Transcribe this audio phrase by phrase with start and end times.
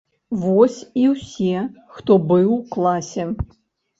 [0.43, 1.59] Вось і ўсе,
[1.97, 3.29] хто быў у класе.